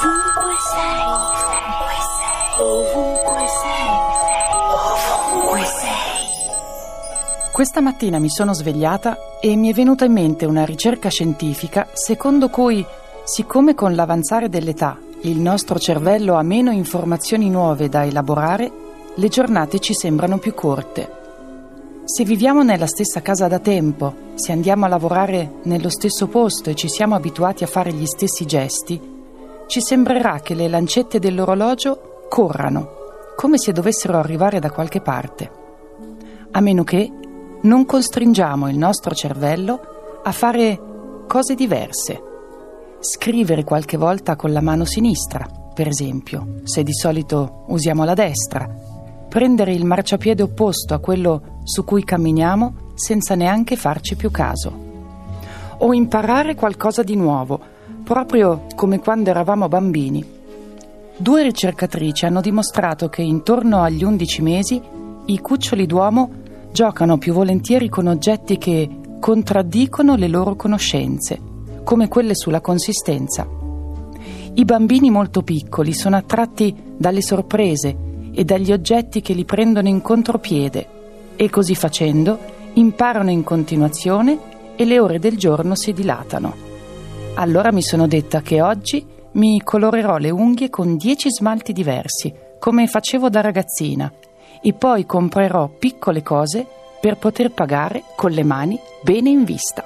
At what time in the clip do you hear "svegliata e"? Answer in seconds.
8.54-9.56